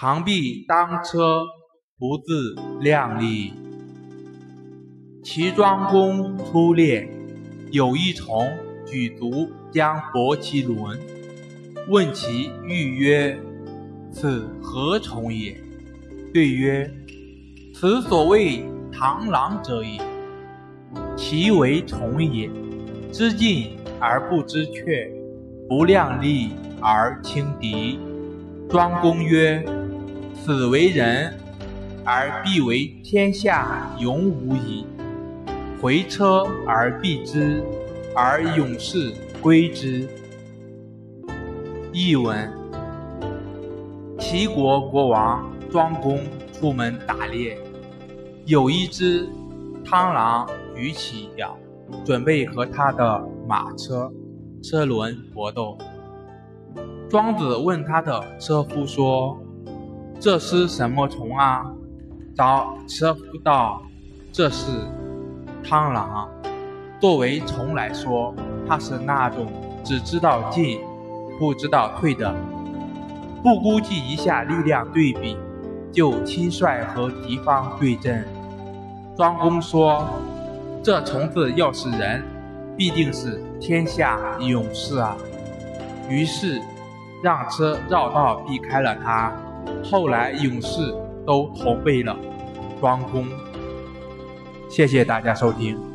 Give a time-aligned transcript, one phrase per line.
[0.00, 1.44] 螳臂当车，
[1.98, 3.52] 不自量力。
[5.22, 7.06] 齐庄公出猎，
[7.70, 8.50] 有一虫
[8.86, 10.98] 举足将搏其轮。
[11.90, 13.38] 问其欲曰
[14.10, 15.54] ：“此何虫也？”
[16.32, 16.90] 对曰
[17.76, 20.00] ：“此所谓螳螂者也。
[21.14, 22.48] 其为虫也，
[23.12, 25.12] 知进而不知却，
[25.68, 28.00] 不量力而轻敌。”
[28.70, 29.62] 庄公曰
[30.42, 31.38] ：“此为人，
[32.02, 34.86] 而必为天下勇武矣。
[35.80, 37.62] 回车而避之，
[38.14, 40.08] 而勇士归之。”
[41.92, 42.50] 译文：
[44.18, 46.20] 齐国国王庄公
[46.52, 47.58] 出门打猎，
[48.46, 49.28] 有一只
[49.84, 51.56] 螳螂举起脚，
[52.04, 54.10] 准备和他的马车
[54.62, 55.76] 车轮搏斗。
[57.10, 59.38] 庄子问他的车夫说
[60.20, 61.64] ：“这是什么虫啊？”
[62.36, 63.82] 找车夫道
[64.30, 64.70] ：“这是
[65.64, 66.28] 螳螂。
[67.00, 68.34] 作为虫来说，
[68.68, 69.46] 它是那种
[69.82, 70.80] 只知道进，
[71.38, 72.34] 不知道退的，
[73.42, 75.36] 不估计一下力量对比，
[75.90, 78.24] 就轻率和敌方对阵。”
[79.16, 80.06] 庄公说
[80.84, 82.22] ：“这虫子要是人，
[82.76, 85.16] 必定是天下勇士啊！”
[86.10, 86.60] 于是。
[87.22, 89.30] 让车绕道避开了他，
[89.82, 90.94] 后来勇士
[91.26, 92.16] 都投奔了
[92.80, 93.26] 庄公。
[94.68, 95.89] 谢谢大家收听。